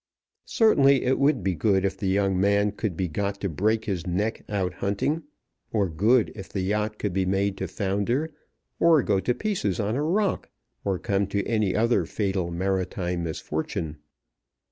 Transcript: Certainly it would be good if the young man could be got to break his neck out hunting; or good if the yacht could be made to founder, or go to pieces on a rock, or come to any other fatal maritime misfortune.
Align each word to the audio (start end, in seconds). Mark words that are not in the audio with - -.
Certainly 0.49 1.03
it 1.03 1.19
would 1.19 1.43
be 1.43 1.53
good 1.53 1.85
if 1.85 1.95
the 1.95 2.07
young 2.07 2.39
man 2.41 2.71
could 2.71 2.97
be 2.97 3.07
got 3.07 3.39
to 3.41 3.47
break 3.47 3.85
his 3.85 4.07
neck 4.07 4.43
out 4.49 4.73
hunting; 4.73 5.21
or 5.71 5.87
good 5.89 6.31
if 6.33 6.49
the 6.49 6.61
yacht 6.61 6.97
could 6.97 7.13
be 7.13 7.23
made 7.23 7.55
to 7.57 7.67
founder, 7.67 8.33
or 8.79 9.03
go 9.03 9.19
to 9.19 9.35
pieces 9.35 9.79
on 9.79 9.95
a 9.95 10.01
rock, 10.01 10.49
or 10.83 10.97
come 10.97 11.27
to 11.27 11.45
any 11.45 11.75
other 11.75 12.07
fatal 12.07 12.49
maritime 12.49 13.21
misfortune. 13.23 13.97